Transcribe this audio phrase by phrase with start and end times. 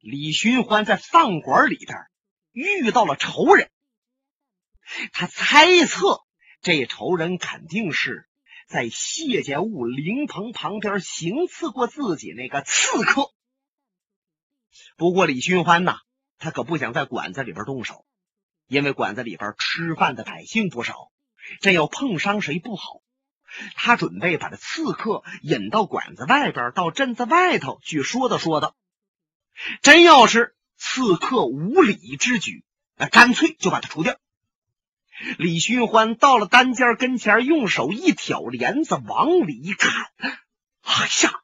[0.00, 1.98] 李寻欢在饭馆里边
[2.52, 3.70] 遇到了仇人，
[5.12, 6.20] 他猜测
[6.60, 8.28] 这仇人肯定是
[8.68, 13.32] 在谢家坞灵棚旁边行刺过自己那个刺客。
[14.96, 15.98] 不过李寻欢呐，
[16.38, 18.06] 他可不想在馆子里边动手，
[18.66, 21.10] 因为馆子里边吃饭的百姓不少，
[21.60, 23.02] 这要碰伤谁不好。
[23.74, 28.76] 他准备把这刺客引到馆子外边，到镇子外头去说道说道。
[29.82, 32.64] 真要是刺客无礼之举，
[32.96, 34.16] 那干脆就把他除掉。
[35.36, 39.92] 李寻欢到了单间跟前，用手一挑帘子，往里一看，
[40.82, 41.40] 哎呀，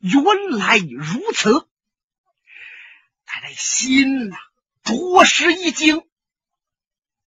[0.00, 1.68] 原来如此！
[3.24, 4.36] 他这心呐，
[4.82, 6.02] 着实一惊。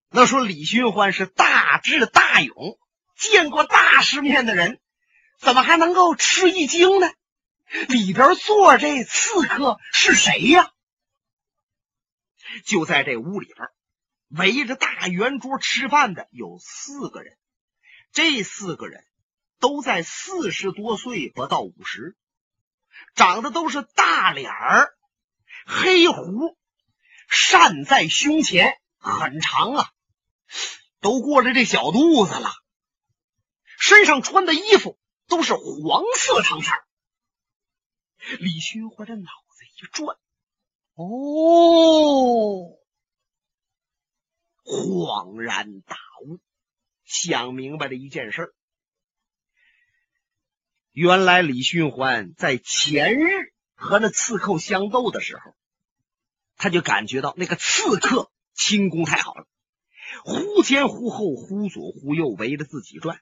[0.09, 2.77] 那说李寻欢是大智大勇。
[3.17, 4.81] 见过大世面的人，
[5.39, 7.09] 怎么还能够吃一惊呢？
[7.89, 10.71] 里边坐这刺客是谁呀？
[12.63, 13.67] 就在这屋里边，
[14.29, 17.37] 围着大圆桌吃饭的有四个人，
[18.13, 19.03] 这四个人
[19.59, 22.15] 都在四十多岁不到五十，
[23.13, 24.95] 长得都是大脸儿，
[25.65, 26.57] 黑胡
[27.27, 29.89] 扇在胸前，很长啊，
[31.01, 32.51] 都过了这小肚子了。
[33.79, 36.84] 身上穿的衣服都是黄色长衫。
[38.39, 40.17] 李寻欢这脑子一转，
[40.95, 42.77] 哦，
[44.63, 45.95] 恍然大
[46.25, 46.39] 悟，
[47.03, 48.55] 想明白了一件事
[50.91, 55.53] 原来李寻欢在前日和那刺客相斗的时候，
[56.55, 59.45] 他就感觉到那个刺客轻功太好了，
[60.23, 63.21] 忽前忽后，忽左忽右，围着自己转。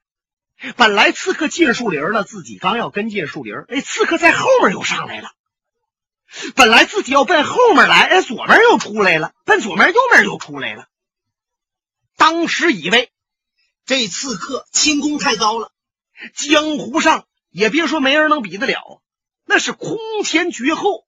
[0.76, 5.30] 本来刺客进树林了，自己刚要跟进树林，哎，刺客在后面又上来了。
[6.56, 10.86] 本来自己要奔后面来，哎，左面又出来了，奔左面右面又出来了。
[12.16, 13.12] 当时以为
[13.84, 15.72] 这刺客轻功太高了，
[16.34, 19.02] 江湖上也别说没人能比得了，
[19.44, 21.04] 那是空前绝后。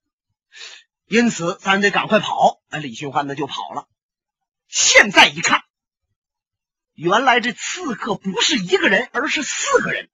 [1.06, 2.60] 因此，咱得赶快跑。
[2.68, 3.86] 哎，李寻欢呢就跑了。
[4.68, 5.62] 现在一看。
[6.96, 10.08] 原来这刺客不是一个人，而是四个人，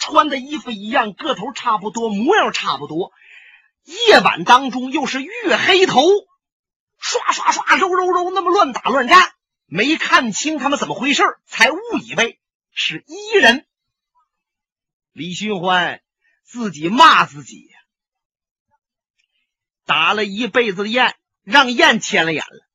[0.00, 3.12] 穿的衣服一样，个头差不多，模样差不多。
[3.84, 6.00] 夜晚当中又是月黑头，
[6.98, 9.34] 刷刷刷，揉揉揉，那么乱打乱战，
[9.66, 12.40] 没看清他们怎么回事才误以为
[12.72, 13.66] 是一人。
[15.12, 16.00] 李寻欢
[16.42, 17.70] 自己骂自己，
[19.84, 22.66] 打了一辈子的雁，让雁牵了眼了。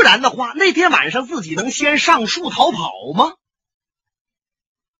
[0.00, 3.36] 不然的话，那天晚上自己能先上树逃跑吗？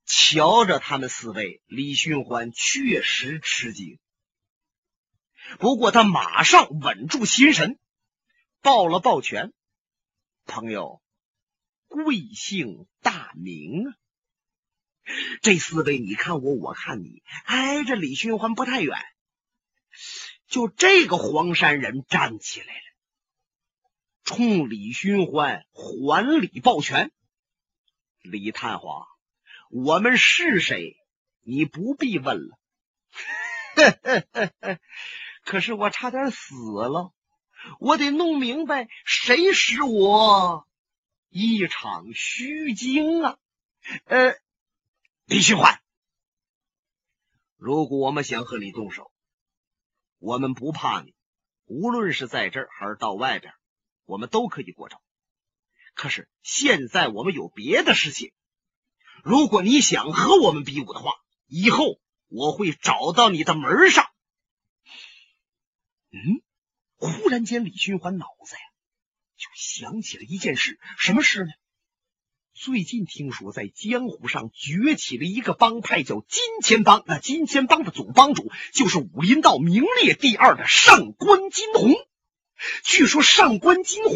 [0.04, 3.98] 瞧着他们四位，李寻欢确实吃惊。
[5.58, 7.78] 不过他马上稳住心神，
[8.60, 9.54] 抱了抱拳
[10.44, 11.00] ：“朋友，
[11.88, 13.96] 贵姓大名啊？”
[15.40, 18.98] 这四位你看我，我看你，挨着李寻欢不太远。
[20.46, 22.89] 就这个黄山人站起来了。
[24.30, 27.10] 冲李寻欢还礼抱拳，
[28.22, 29.08] 李探花，
[29.70, 30.96] 我们是谁？
[31.40, 32.56] 你不必问了。
[35.42, 37.12] 可是我差点死了，
[37.80, 40.64] 我得弄明白谁使我
[41.28, 43.36] 一场虚惊啊！
[44.04, 44.36] 呃，
[45.24, 45.82] 李寻欢，
[47.56, 49.10] 如果我们想和你动手，
[50.20, 51.16] 我们不怕你，
[51.64, 53.52] 无论是在这儿还是到外边。
[54.10, 55.00] 我们都可以过招，
[55.94, 58.32] 可是现在我们有别的事情。
[59.22, 61.12] 如果你想和我们比武的话，
[61.46, 64.04] 以后我会找到你的门上。
[66.10, 66.42] 嗯，
[66.96, 68.60] 忽然间，李寻欢脑子呀
[69.36, 71.52] 就想起了一件事，什么事呢？
[72.52, 77.04] 最近听说在江湖上崛起了一个帮派，叫金钱帮。
[77.06, 81.94] 那金钱帮的总帮主就是武林道名列第二的上官金鸿。
[82.84, 84.14] 据说上官金鸿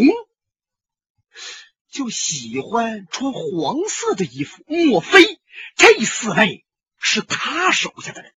[1.89, 5.41] 就喜欢穿黄色的衣服，莫非
[5.77, 6.65] 这四位
[6.99, 8.35] 是他手下的人？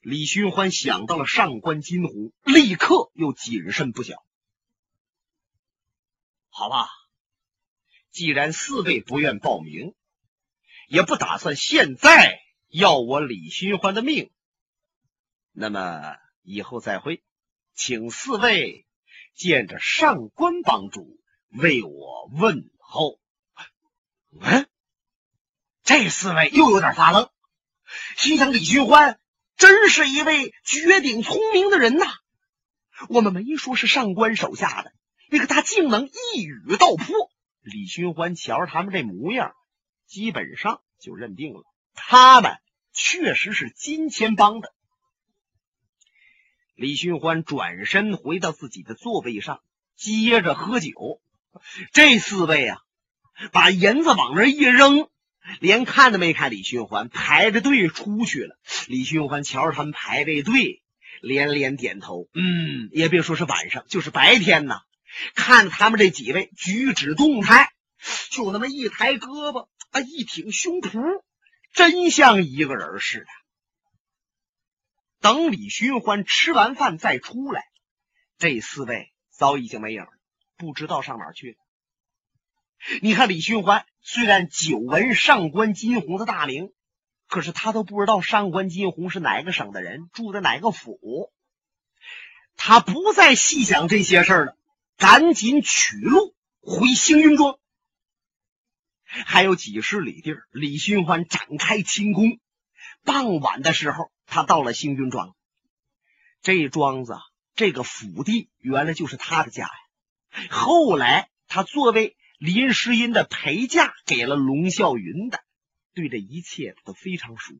[0.00, 4.24] 李寻欢想到了上官金鸿，立刻又谨慎不小。
[6.48, 6.88] 好吧，
[8.10, 9.94] 既然四位不愿报名，
[10.88, 14.30] 也不打算现在要我李寻欢的命。
[15.52, 16.16] 那么
[16.50, 17.22] 以后再会，
[17.74, 18.84] 请四位
[19.36, 23.20] 见着上官帮主为我问候。
[24.40, 24.66] 嗯，
[25.84, 27.30] 这四位又有点发愣，
[28.16, 29.20] 心想：李寻欢
[29.56, 32.06] 真是一位绝顶聪明的人呐！
[33.08, 34.92] 我们没说是上官手下的，
[35.28, 37.30] 那个他竟能一语道破。
[37.60, 39.54] 李寻欢瞧着他们这模样，
[40.06, 41.62] 基本上就认定了，
[41.94, 42.56] 他们
[42.92, 44.74] 确实是金钱帮的。
[46.80, 49.60] 李寻欢转身回到自己的座位上，
[49.96, 51.20] 接着喝酒。
[51.92, 52.78] 这四位啊，
[53.52, 55.10] 把银子往那一扔，
[55.60, 58.58] 连看都没看李寻欢，排着队出去了。
[58.88, 60.82] 李寻欢瞧着他们排这队，
[61.20, 62.30] 连连点头。
[62.32, 64.80] 嗯，也别说是晚上，就是白天呐，
[65.34, 67.74] 看他们这几位举止动态，
[68.30, 71.20] 就那么一抬胳膊啊，一挺胸脯，
[71.74, 73.26] 真像一个人似的。
[75.20, 77.62] 等李寻欢吃完饭再出来，
[78.38, 80.08] 这四位早已经没影了，
[80.56, 81.56] 不知道上哪儿去了。
[83.02, 86.72] 你看李寻欢虽然久闻上官金鸿的大名，
[87.28, 91.30] 可是他都不知道上官金鸿是哪个省的人，住在哪个府。
[92.56, 94.56] 他不再细想这些事儿了，
[94.96, 97.58] 赶紧取路回星云庄。
[99.04, 102.38] 还有几十里地儿，李寻欢展开轻功。
[103.04, 104.10] 傍晚的时候。
[104.32, 105.34] 他到了星云庄，
[106.40, 107.14] 这庄子
[107.56, 110.48] 这个府地原来就是他的家呀。
[110.50, 115.42] 后来他作为林诗音的陪嫁给了龙啸云的，
[115.94, 117.54] 对这一切都非常熟。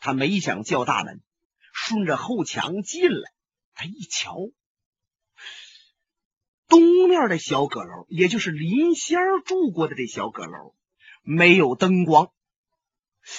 [0.00, 1.22] 他没想叫大门，
[1.72, 3.30] 顺着后墙进来。
[3.74, 4.34] 他一瞧，
[6.66, 10.74] 东面的小阁楼，也就是林仙住过的这小阁楼，
[11.22, 12.32] 没有灯光，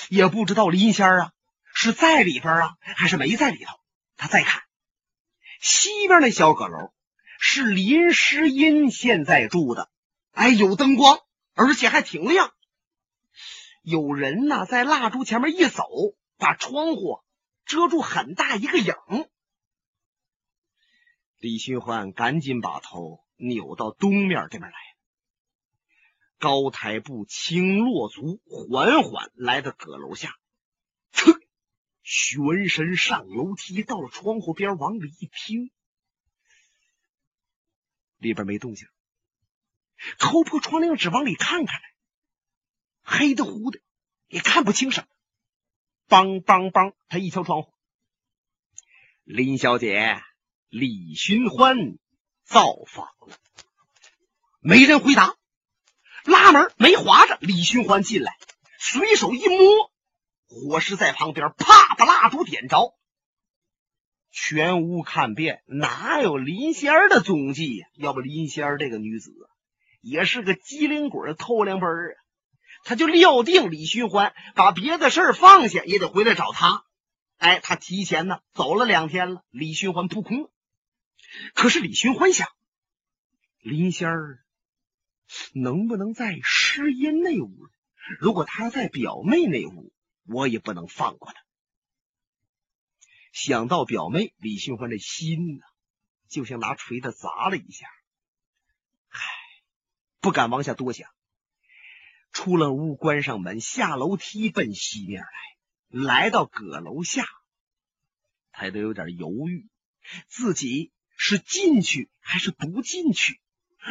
[0.10, 1.32] 也不知道林仙儿啊。
[1.74, 3.72] 是在里边啊，还是没在里头？
[4.18, 4.64] 他再看
[5.62, 6.92] 西边那小阁楼，
[7.40, 9.90] 是林诗音现在住的。
[10.32, 11.20] 哎，有灯光，
[11.54, 12.54] 而且还挺亮。
[13.82, 15.86] 有人呢，在蜡烛前面一走，
[16.38, 17.22] 把窗户
[17.66, 18.94] 遮住很大一个影。
[21.38, 24.78] 李寻欢赶紧把头扭到东面这边来，
[26.40, 30.38] 高抬步，轻落足，缓缓来到阁楼下。
[31.12, 31.40] 噌
[32.02, 35.70] 旋身上楼梯，到了窗户边，往里一听，
[38.18, 38.88] 里边没动静。
[40.18, 41.82] 抠破窗棂纸往里看看，
[43.04, 43.82] 黑的乎的，
[44.28, 45.08] 也看不清什么。
[46.08, 47.74] 梆梆梆，他一敲窗户
[49.26, 50.24] ：“林小姐，
[50.70, 52.00] 李寻欢
[52.46, 53.38] 造访了。”
[54.62, 55.36] 没人回答。
[56.26, 58.38] 拉门没划着，李寻欢进来，
[58.80, 59.92] 随手一摸。
[60.48, 62.96] 火石在旁边，啪把蜡烛点着，
[64.32, 67.88] 全屋看遍，哪有林仙儿的踪迹呀？
[67.96, 69.32] 要不林仙儿这个女子
[70.02, 72.18] 也是个机灵鬼、透亮本儿啊！
[72.86, 76.84] 他就料定李寻欢把别的事儿放下，也得回来找他。
[77.38, 80.50] 哎，他提前呢走了两天了，李寻欢扑空了。
[81.54, 82.48] 可是李寻欢想，
[83.60, 84.40] 林仙儿
[85.54, 87.70] 能不能在诗音那屋？
[88.20, 89.94] 如果他在表妹那屋？
[90.26, 91.40] 我也不能放过他。
[93.32, 95.64] 想到表妹李寻欢的心呢，
[96.28, 97.88] 就像拿锤子砸了一下。
[99.10, 99.20] 唉，
[100.20, 101.10] 不敢往下多想。
[102.32, 105.30] 出了屋，关上门，下楼梯奔西面来。
[105.88, 107.26] 来到阁楼下，
[108.52, 109.68] 他都有点犹豫，
[110.28, 113.42] 自己是进去还是不进去？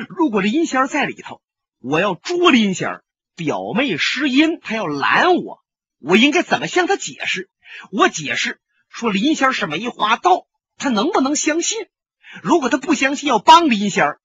[0.08, 1.42] 如果林仙在里头，
[1.78, 3.02] 我要捉林仙
[3.34, 5.64] 表妹诗音，她要拦我。
[5.98, 7.50] 我应该怎么向她解释？
[7.90, 11.88] 我解释说林仙是梅花道，她能不能相信？
[12.42, 14.18] 如果她不相信，要帮林仙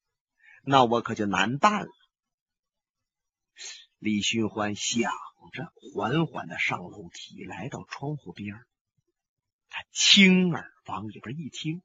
[0.65, 1.89] 那我可就难办了。
[3.97, 5.11] 李寻欢想
[5.53, 8.55] 着，缓缓的上楼梯，来到窗户边
[9.69, 11.81] 他轻耳往里边一听，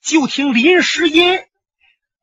[0.00, 1.38] 就听林诗音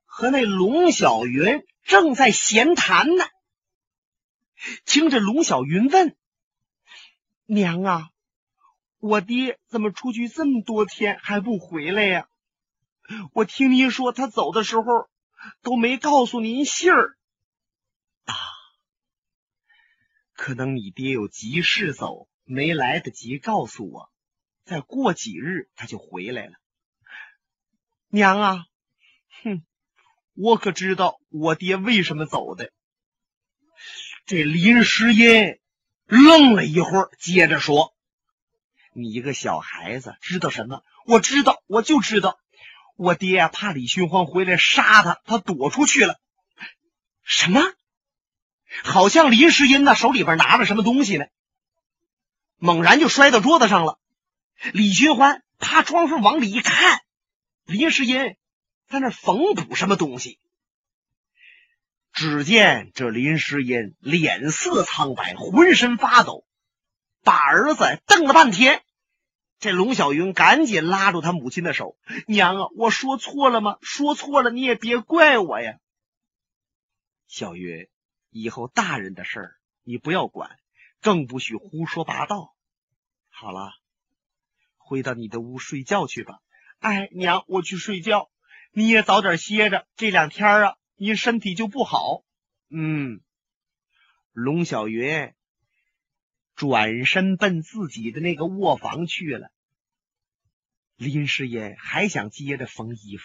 [0.08, 3.24] 和那龙小云正在闲谈呢。
[4.86, 6.16] 听着龙小云问。
[7.46, 8.10] 娘啊，
[8.98, 12.28] 我爹怎么出去这么多天还不回来呀？
[13.34, 14.84] 我听您说他走的时候
[15.62, 17.16] 都没告诉您信儿
[18.26, 18.34] 啊。
[20.34, 24.12] 可能你爹有急事走，没来得及告诉我。
[24.66, 26.54] 再过几日他就回来了。
[28.10, 28.66] 娘啊，
[29.44, 29.66] 哼，
[30.38, 32.72] 我可知道我爹为什么走的。
[34.26, 35.60] 这林诗音。
[36.10, 37.94] 愣了一会儿，接着说
[38.96, 40.82] ：“你一个小孩子知道什么？
[41.06, 42.40] 我知道，我就知道，
[42.96, 46.18] 我爹怕李寻欢回来杀他，他躲出去了。
[47.24, 47.62] 什么？
[48.86, 51.26] 好像林诗音那手里边拿着什么东西呢？
[52.56, 54.00] 猛然就摔到桌子上了。
[54.72, 57.02] 李寻欢趴窗户往里一看，
[57.66, 58.38] 林诗音
[58.88, 60.40] 在那缝补什么东西。
[62.14, 66.46] 只见这林诗音脸色苍白，浑身发抖，
[67.24, 68.84] 把儿子瞪了半天。
[69.60, 73.78] 这龙小云赶紧拉住他母亲的手：“娘啊，我说错了吗？
[73.82, 75.80] 说错了你也别怪我呀。”
[77.28, 77.88] 小云，
[78.30, 80.58] 以后大人的事儿你不要管，
[81.02, 82.56] 更不许胡说八道。
[83.30, 83.74] 好了，
[84.78, 86.40] 回到你的屋睡觉去吧。
[86.80, 88.30] 哎，娘，我去睡觉，
[88.72, 89.88] 你也早点歇着。
[89.96, 92.24] 这两天啊，你身体就不好。
[92.70, 93.22] 嗯，
[94.32, 95.34] 龙小云。
[96.56, 99.52] 转身奔自己的那个卧房去了。
[100.96, 103.24] 林师爷还想接着缝衣服，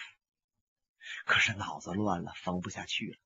[1.25, 3.17] 可是脑子乱了，缝不下去了。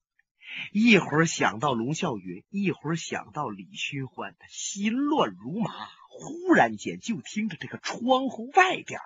[0.71, 5.71] 一会儿想到龙啸云，一会儿想到李寻欢，他心乱如麻。
[6.09, 9.01] 忽然间，就听着这个窗户外边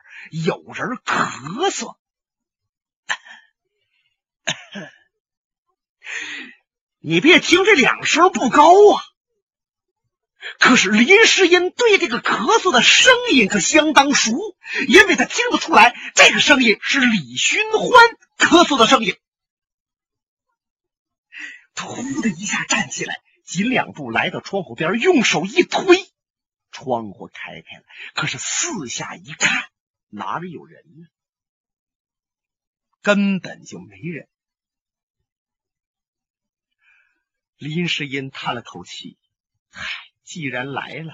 [0.45, 1.97] 有人咳嗽。
[6.99, 9.03] 你别听这两声不高啊！
[10.59, 14.31] 可是林诗音对这个咳嗽的声音可相当熟，
[14.87, 17.81] 因为他听得出来，这个声音是李寻欢
[18.37, 19.15] 咳嗽的声音。
[21.73, 26.11] 他呼的一下站起来，紧两步来到窗户边，用手一推，
[26.71, 27.83] 窗户开开了。
[28.15, 29.69] 可是四下一看，
[30.09, 31.07] 哪里有人呢？
[33.03, 34.27] 根本就没人。
[37.61, 39.17] 林诗音叹了口气
[39.71, 39.81] ：“唉。”
[40.23, 41.11] 既然来了，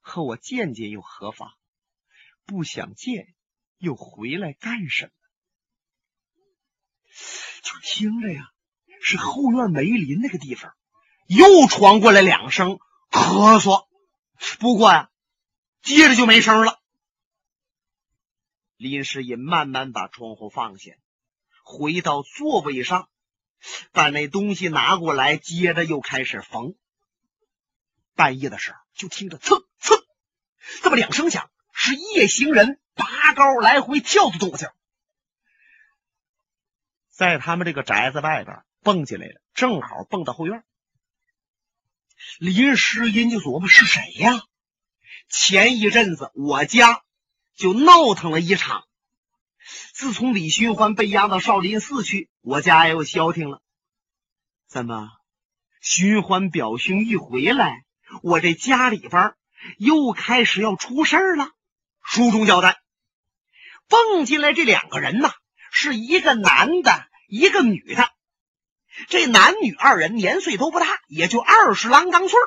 [0.00, 1.52] 和我见见又何妨？
[2.44, 3.32] 不想见，
[3.78, 5.12] 又回来干什么？
[7.62, 8.50] 就听着呀，
[9.00, 10.74] 是后院梅林那个地方，
[11.28, 12.80] 又传过来两声
[13.12, 13.86] 咳嗽。
[14.58, 15.12] 不过呀，
[15.80, 16.82] 接着就没声了。
[18.76, 20.94] 林世隐慢慢把窗户放下，
[21.62, 23.08] 回到座位上，
[23.92, 26.74] 把那东西拿过来，接着又开始缝。
[28.14, 29.98] 半夜的时候，就听着蹭蹭
[30.82, 34.68] 这么两声响，是夜行人拔高来回跳的动静，
[37.08, 40.64] 在他们这个宅子外边蹦进来了，正好蹦到后院。
[42.38, 44.42] 林诗音就琢磨是谁呀？
[45.28, 47.02] 前一阵子我家
[47.54, 48.86] 就闹腾了一场，
[50.00, 53.60] 自从李寻欢被押到少林寺去，我家又消停了。
[54.66, 55.10] 怎么，
[55.82, 57.84] 寻欢表兄一回来？
[58.22, 59.34] 我这家里边
[59.76, 61.50] 又开始要出事儿了。
[62.02, 62.80] 书中交代，
[63.88, 65.34] 蹦进来这两个人呐，
[65.70, 68.10] 是一个男的，一个女的。
[69.08, 72.40] 这男女二人年岁都不大，也就二十郎当岁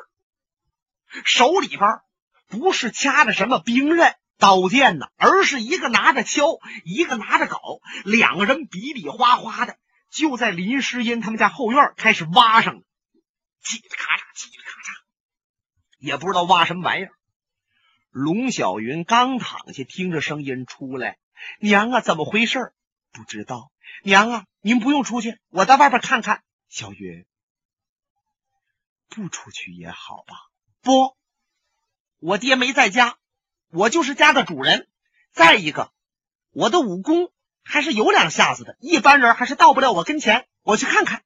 [1.24, 2.00] 手里边
[2.48, 9.78] 不是掐着什么兵刃、刀剑呢，而是一个拿着锹，一个拿着镐，两个人比比划划的，
[10.10, 12.82] 就在林诗音他们家后院开始挖上了，
[13.62, 14.94] 叽里咔嚓，叽里咔嚓。
[15.98, 17.12] 也不知道挖什么玩意儿。
[18.10, 21.18] 龙小云刚躺下，听着声音出来
[21.58, 22.72] ：“娘啊，怎么回事？”
[23.12, 23.72] 不知道。
[24.02, 26.42] 娘啊，您不用出去，我在外边看看。
[26.68, 27.24] 小云，
[29.08, 30.34] 不出去也好吧？
[30.82, 31.16] 不，
[32.18, 33.16] 我爹没在家，
[33.74, 34.88] 我就是家的主人。
[35.32, 35.90] 再一个，
[36.52, 37.32] 我的武功
[37.64, 40.46] 还是有两下子的，一般人还是到不了我跟前。
[40.62, 41.22] 我去看看。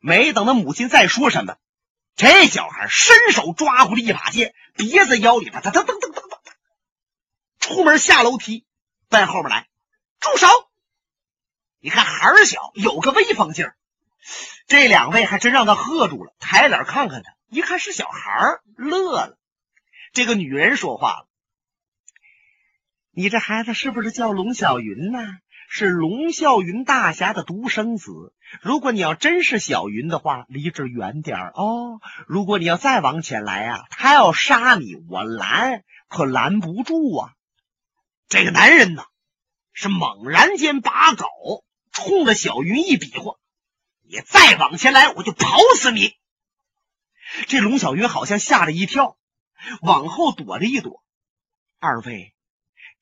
[0.00, 1.56] 没等他母亲再说什么。
[2.16, 6.38] 这小孩伸手抓过了一把剑，别在腰里边，他噔噔噔噔噔，
[7.60, 8.66] 出门下楼梯，
[9.08, 9.68] 奔后面来，
[10.18, 10.48] 住手！
[11.78, 13.76] 你看孩儿小，有个威风劲儿。
[14.66, 19.38] 这两位还真让他喝住了，抬脸看看他，一看是小孩乐了。
[20.12, 21.28] 这个女人说话了
[23.12, 25.18] ：“你这孩子是不是叫龙小云呢？”
[25.74, 28.34] 是龙啸云大侠的独生子。
[28.60, 31.98] 如果你要真是小云的话，离这远点哦。
[32.26, 37.32] 如果你要再往前来啊，他要杀你，我拦可拦不住啊。
[38.28, 39.04] 这个男人呢，
[39.72, 43.36] 是猛然间拔镐，冲着小云一比划
[44.06, 46.12] ：“你再往前来，我就跑死你！”
[47.48, 49.16] 这龙小云好像吓了一跳，
[49.80, 51.02] 往后躲了一躲。
[51.78, 52.34] 二位。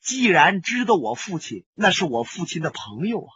[0.00, 3.30] 既然知道我父亲，那是我父亲的朋友啊。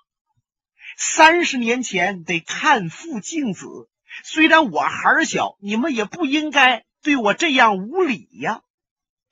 [0.96, 3.66] 三十年前得看父敬子，
[4.22, 8.62] 虽然我孩小，你们也不应该对我这样无礼呀！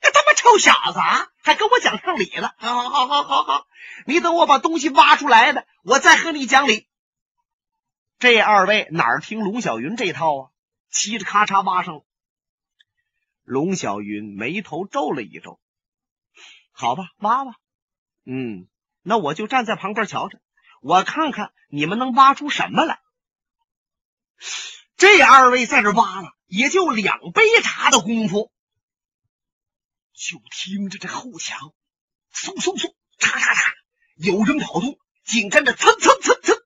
[0.01, 2.53] 这他妈臭小子啊，还跟我讲上礼了？
[2.57, 3.67] 好好好好好好，
[4.05, 6.87] 你等我把东西挖出来了，我再和你讲理。
[8.19, 10.49] 这二位哪儿听龙小云这套啊？
[10.91, 12.05] 嘁哩咔嚓挖上了。
[13.43, 15.59] 龙小云眉头皱了一皱。
[16.73, 17.53] 好吧，挖吧。
[18.25, 18.67] 嗯，
[19.01, 20.41] 那我就站在旁边瞧着，
[20.81, 22.99] 我看看你们能挖出什么来。
[24.97, 28.51] 这二位在这挖了，也就两杯茶的功夫，
[30.13, 31.73] 就听着这后墙
[32.33, 33.73] 嗖嗖嗖，嚓嚓嚓，
[34.15, 36.57] 有人跑动，紧跟着蹭蹭蹭蹭，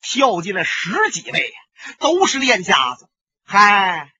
[0.00, 1.52] 跳进来十几位，
[1.98, 3.08] 都是练家子。
[3.44, 4.12] 嗨，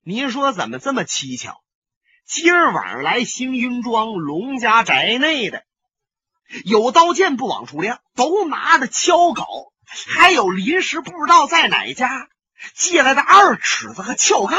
[0.00, 1.62] 您说怎么这么蹊跷？
[2.28, 5.64] 今儿晚上来星云庄龙家宅内的，
[6.66, 9.72] 有刀剑不往出亮，都拿着敲镐。
[9.86, 12.28] 还有临时不知道在哪家
[12.74, 14.58] 借来的二尺子和撬杠，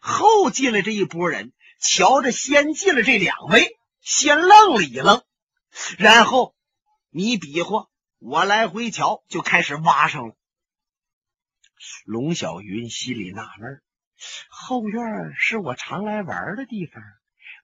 [0.00, 5.22] 后进来这一拨人，瞧着先进来这两位，先愣了一愣，
[5.98, 6.54] 然后
[7.10, 10.34] 你比划，我来回瞧，就开始挖上了。
[12.06, 13.82] 龙小云心里纳闷
[14.48, 17.02] 后院是我常来玩的地方，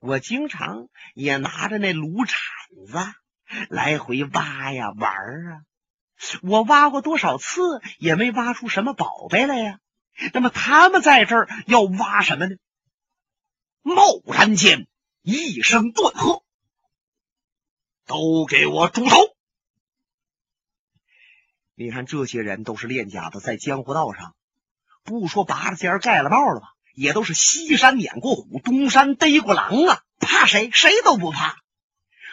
[0.00, 2.36] 我经常也拿着那炉铲
[2.86, 2.98] 子
[3.68, 5.62] 来回挖呀玩啊。
[6.42, 7.60] 我挖过多少次，
[7.98, 9.78] 也没挖出什么宝贝来呀。
[10.32, 12.56] 那么他们在这儿要挖什么呢？
[13.82, 14.86] 蓦然间，
[15.22, 16.44] 一声断喝
[18.06, 19.16] ：“都给我住手！”
[21.74, 24.36] 你看，这些人都是练家子，在江湖道上，
[25.04, 30.70] 不说拔了尖盖了帽了吧，也都是西山撵过虎，东山逮过狼啊，怕谁？
[30.70, 31.62] 谁都不怕。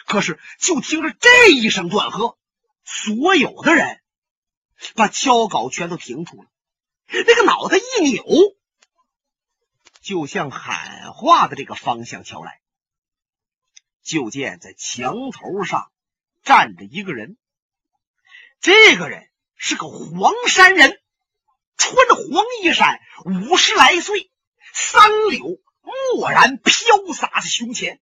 [0.06, 2.36] 可是，就听着这一声断喝。
[2.84, 4.00] 所有的人
[4.94, 6.48] 把敲镐全都停住了，
[7.06, 8.24] 那个脑袋一扭，
[10.00, 12.60] 就向喊话的这个方向敲来。
[14.02, 15.92] 就见在墙头上
[16.42, 17.36] 站着一个人，
[18.60, 20.99] 这个人是个黄山人，
[21.80, 24.30] 穿着黄衣衫，五十来岁，
[24.74, 25.60] 三绺
[26.14, 28.00] 蓦然飘洒在胸前。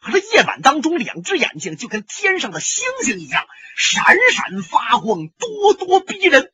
[0.00, 6.50] 可这夜晚当中，两只眼睛就跟天上的星星一样闪闪发光，咄咄逼人。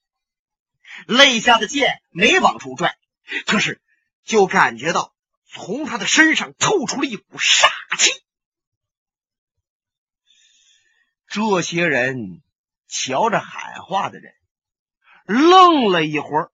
[1.06, 2.98] 肋下的剑没往出拽，
[3.46, 3.80] 可是
[4.24, 5.14] 就感觉到
[5.46, 8.10] 从他的身上透出了一股煞气。
[11.28, 12.42] 这些人
[12.88, 14.34] 瞧着喊话的人，
[15.30, 16.50] 愣了一会儿，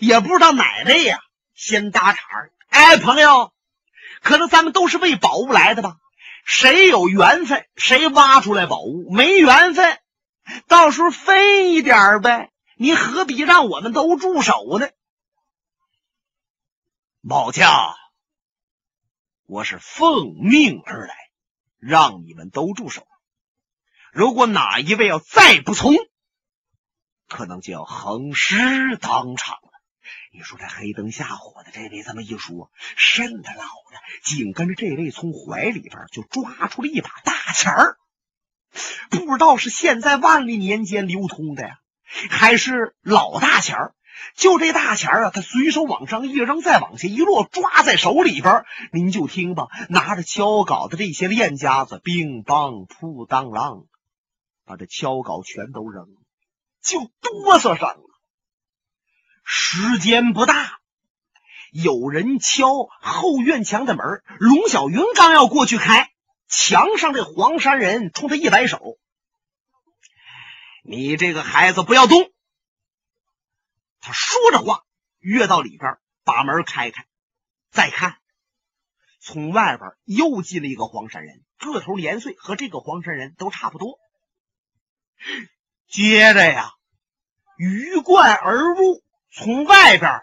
[0.00, 1.20] 也不知道哪位呀
[1.54, 3.52] 先搭茬儿哎，朋友。
[4.20, 5.96] 可能咱们都是为宝物来的吧？
[6.44, 9.98] 谁有缘分，谁挖出来宝物；没缘分，
[10.66, 12.50] 到时候分一点呗。
[12.76, 14.88] 你何必让我们都住手呢？
[17.28, 17.94] 保家，
[19.46, 21.14] 我是奉命而来，
[21.78, 23.06] 让你们都住手。
[24.12, 25.94] 如果哪一位要再不从，
[27.32, 29.70] 可能就要横尸当场了。
[30.32, 37.96] 你说这黑灯瞎火的，这位这么一说，瘆得老的，紧跟着这位从怀里边就抓出了一把大钱儿，
[39.10, 41.78] 不知道是现在万历年间流通的呀，
[42.30, 43.94] 还是老大钱儿。
[44.36, 48.64] 就这大钱儿啊，他随手往上一扔，再往下一落，抓在手里边。
[48.92, 53.86] 您就听吧，拿着敲镐的这些练家子，乒乓扑当啷，
[54.64, 56.21] 把这敲镐全都扔了，
[56.82, 58.02] 就哆嗦上了。
[59.44, 60.80] 时间不大，
[61.72, 62.66] 有人敲
[63.00, 64.22] 后院墙的门。
[64.38, 66.12] 龙小云刚要过去开，
[66.48, 68.98] 墙上这黄山人冲他一摆手
[70.84, 72.32] ：“你这个孩子不要动。”
[74.00, 74.84] 他说着话，
[75.18, 77.06] 跃到里边，把门开开。
[77.70, 78.18] 再看，
[79.20, 83.98] 从外边又进了一个黄山人，个头年岁和这个黄山人都差不多。
[85.92, 86.72] 接着呀，
[87.58, 89.02] 鱼贯而入。
[89.30, 90.22] 从外边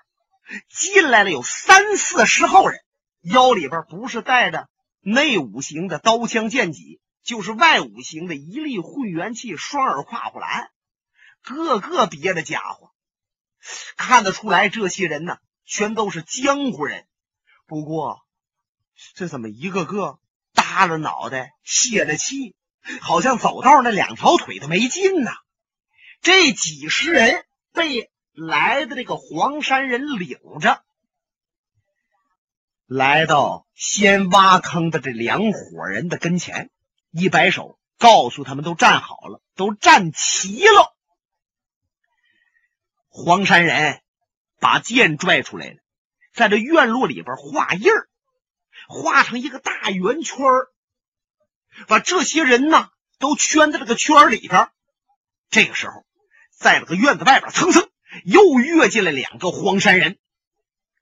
[0.68, 2.80] 进来了有三四十号人，
[3.22, 4.68] 腰里边不是带着
[5.00, 10.72] 内五行的刀枪剑戟，就是外五行的一粒混元气、双耳跨虎蓝，
[11.44, 12.92] 个个别的家伙，
[13.96, 17.06] 看得出来这些人呢，全都是江湖人。
[17.68, 18.26] 不过
[19.14, 20.20] 这怎么一个个
[20.54, 22.56] 耷了脑袋、泄了气，
[23.02, 25.32] 好像走道那两条腿都没劲呢？
[26.22, 28.12] 这几十人被。
[28.32, 30.82] 来的这个黄山人领着，
[32.86, 36.70] 来到先挖坑的这两伙人的跟前，
[37.12, 40.96] 一摆手，告诉他们都站好了，都站齐了。
[43.10, 44.00] 黄山人
[44.62, 45.78] 把剑拽出来了，
[46.34, 48.08] 在这院落里边画印儿，
[48.88, 50.70] 画成一个大圆圈儿
[51.90, 54.70] 把这些人呢都圈在这个圈里边。
[55.50, 56.06] 这个时候，
[56.60, 57.90] 在那个院子外边，蹭蹭。
[58.26, 60.18] 又跃进来两个荒山人，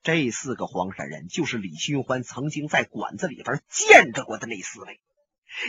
[0.02, 5.00] 这四个黄山人就是李寻欢曾经在馆子里边见着过的那四位，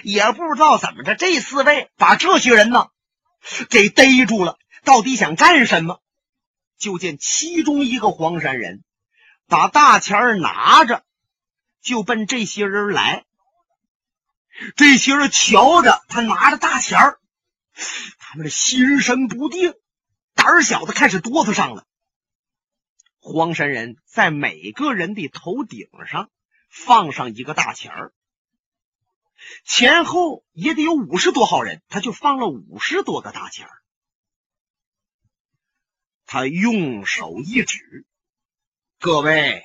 [0.03, 2.89] 也不知道怎么着，这四位把这些人呢
[3.69, 6.01] 给逮住了，到底想干什么？
[6.77, 8.83] 就见其中一个黄山人
[9.47, 11.05] 把大钱拿着，
[11.81, 13.23] 就奔这些人来。
[14.75, 16.99] 这些人瞧着他拿着大钱
[18.17, 19.73] 他们的心神不定，
[20.33, 21.85] 胆小的开始哆嗦上了。
[23.19, 26.31] 黄山人在每个人的头顶上
[26.69, 28.13] 放上一个大钱儿，
[29.65, 33.81] 前后也得有五十多号人，他就放了五十多个大钱儿。
[36.25, 38.05] 他用手一指
[38.99, 39.63] ：“各位，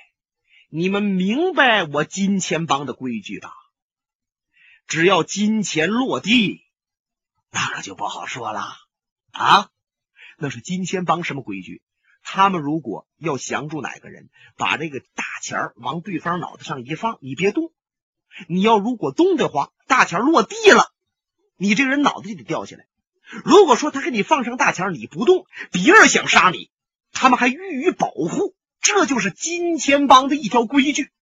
[0.69, 3.53] 你们明白我金钱帮的规矩吧？
[4.87, 6.64] 只要金钱落地，
[7.55, 8.67] 那可就不好说了
[9.31, 9.71] 啊！
[10.39, 11.83] 那是金钱帮什么规矩？”
[12.27, 17.73] 他们如果要降住哪个人，把这个大钱往对方脑袋上一放，你别动。
[18.49, 20.93] 你要如果动的话，大钱落地了，
[21.57, 22.87] 你这个人脑袋就得掉下来。
[23.45, 26.71] 如果说他给你放上大钱，你不动，别人想杀你，
[27.13, 28.57] 他们还予以保护。
[28.81, 31.13] 这就是金钱帮的一条规矩。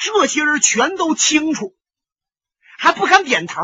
[0.00, 1.76] 这些人全都清楚，
[2.78, 3.60] 还不敢点头，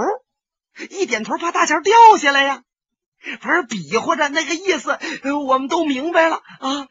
[0.91, 2.63] 一点头怕大钱掉下来呀。
[3.41, 4.99] 反正比划着那个意思，
[5.47, 6.89] 我们都明白了啊。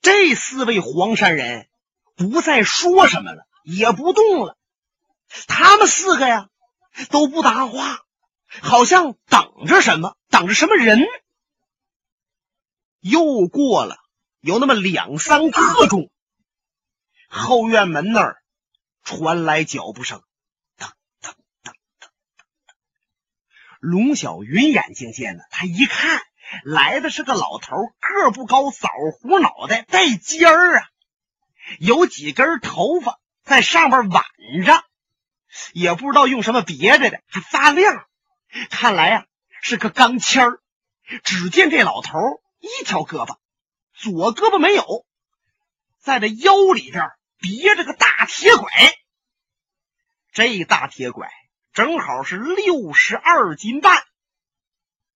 [0.00, 1.68] 这四位黄山人
[2.14, 4.56] 不再说什么了，也不动了。
[5.46, 6.48] 他们四个呀
[7.10, 8.04] 都不答话，
[8.62, 11.04] 好像等着什么，等着什么人。
[13.00, 13.98] 又过了
[14.40, 16.10] 有那么两三刻钟，
[17.28, 18.42] 后院门那儿
[19.02, 20.22] 传来脚步声。
[23.86, 26.20] 龙小云眼睛尖的，他一看
[26.64, 28.88] 来的是个老头，个不高，枣
[29.20, 30.88] 胡脑袋，带尖儿啊，
[31.78, 34.24] 有几根头发在上边挽
[34.66, 34.82] 着，
[35.72, 38.08] 也不知道用什么别着的，还发亮。
[38.70, 39.24] 看来呀
[39.62, 40.60] 是个钢签儿。
[41.22, 42.18] 只见这老头
[42.58, 43.36] 一条胳膊，
[43.94, 45.06] 左胳膊没有，
[46.00, 48.68] 在这腰里边别着个大铁拐。
[50.32, 51.30] 这大铁拐。
[51.76, 54.02] 正好是六十二斤半，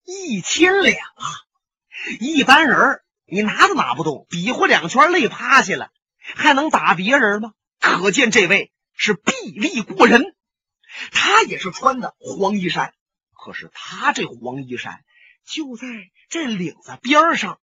[0.05, 1.25] 一千两啊！
[2.19, 7.55] 一般人你拿都拿不动，比划两圈累趴下了，还能打别人吗？
[7.79, 10.35] 可见这位是臂力过人。
[11.11, 12.93] 他也是穿的黄衣衫，
[13.33, 15.03] 可是他这黄衣衫
[15.43, 15.87] 就在
[16.29, 17.59] 这领子边上，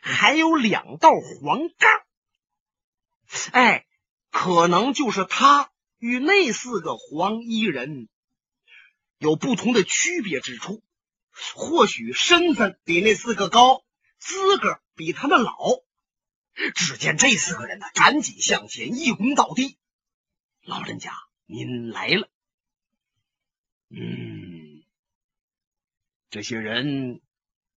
[0.00, 1.90] 还有两道黄杠。
[3.50, 3.84] 哎，
[4.30, 8.08] 可能就是他与那四个黄衣人。
[9.18, 10.82] 有不同的区别之处，
[11.54, 13.84] 或许身份比那四个高，
[14.18, 15.54] 资格比他们老。
[16.74, 19.78] 只见这四个人呢，赶紧向前一躬到地
[20.62, 21.12] ：“老人家，
[21.46, 22.28] 您来了。”
[23.90, 24.82] 嗯，
[26.30, 27.20] 这些人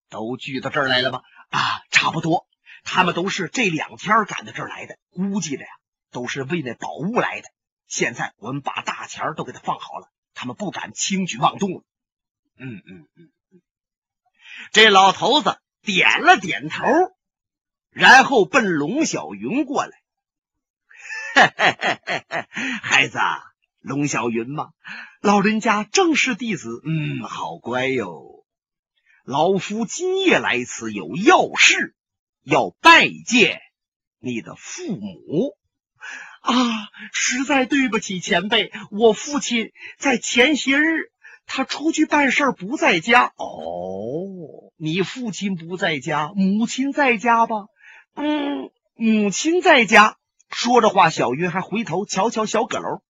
[0.10, 1.22] 都聚到这儿来了吗？
[1.50, 2.48] 啊，差不多。
[2.84, 5.70] 他们都是这两天赶到这儿来的，估计着呀，
[6.10, 7.50] 都是为那宝物来的。
[7.88, 10.12] 现在我们把大钱都给他放好了。
[10.42, 11.84] 他们不敢轻举妄动了。
[12.58, 13.62] 嗯嗯嗯嗯，
[14.72, 16.84] 这老头子点了点头，
[17.92, 19.92] 然后奔龙小云过来。
[21.36, 22.46] 嘿嘿嘿嘿嘿
[22.82, 23.20] 孩子，
[23.82, 24.72] 龙小云吗？
[25.22, 26.82] 老人家正是弟子。
[26.86, 28.44] 嗯，好乖哟。
[29.24, 31.96] 老夫今夜来此有要事，
[32.42, 33.62] 要拜见
[34.18, 35.56] 你的父母。
[36.42, 41.12] 啊，实在对不起前辈，我父亲在前些日
[41.46, 43.34] 他出去办事不在家。
[43.38, 47.68] 哦，你父亲不在家，母亲在家吧？
[48.16, 50.18] 嗯，母亲在家。
[50.50, 53.02] 说着话，小云还回头瞧瞧小阁楼。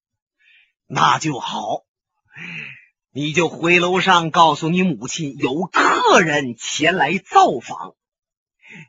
[0.85, 1.83] 那就好，
[3.11, 7.95] 你就回楼上告诉你母亲有客人前来造访。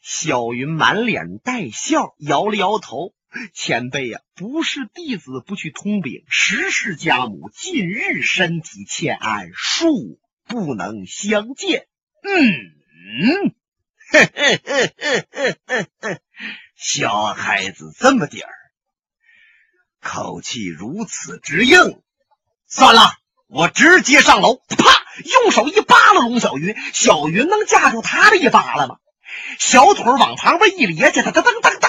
[0.02, 3.14] 小云满脸带笑，摇了摇头。
[3.54, 11.86] 前辈呀，不是弟子不去通禀，实是家母近日身体欠安，恕不能相见。
[12.22, 13.54] 嗯，
[16.76, 18.52] 小孩子这么点儿，
[20.00, 22.02] 口气如此之硬，
[22.68, 23.14] 算了，
[23.48, 24.56] 我直接上楼。
[24.56, 25.04] 啪，
[25.42, 28.98] 用手一扒拉龙小云，小云能架住他的一扒拉吗？
[29.58, 31.81] 小腿往旁边一咧，去，他噔噔噔噔噔噔。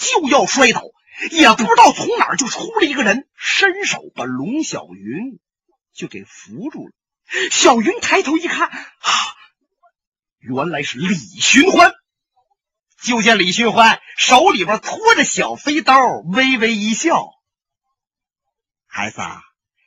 [0.00, 0.82] 就要摔倒，
[1.30, 5.38] 也不知道从哪儿就出了一个人，伸手把龙小云
[5.94, 6.92] 就给扶住了。
[7.50, 8.80] 小云抬头一看，啊，
[10.38, 11.92] 原来是李寻欢。
[13.02, 15.94] 就见李寻欢手里边托着小飞刀，
[16.34, 17.30] 微微一笑
[18.86, 19.42] ：“孩子啊，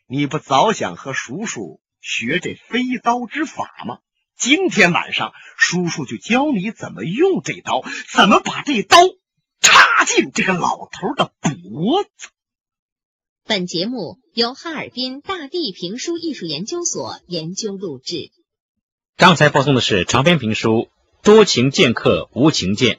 [0.08, 3.99] 你不早想和叔叔学这飞刀之法吗？
[4.36, 8.97] 今天晚上，叔叔就教你怎么用这刀，怎么把这刀
[9.63, 12.30] 插进这个老头的脖子。”
[13.45, 18.30] 本节目由哈尔滨大地评书艺术研究所研究录制。
[19.17, 20.69] 刚才播送的是长篇评书
[21.23, 22.95] 《多情剑客无情剑》。